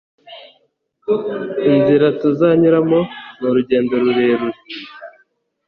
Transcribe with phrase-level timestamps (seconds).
[1.71, 2.99] inzira tuzanyuramo,
[3.39, 4.57] ni urugendo rurerure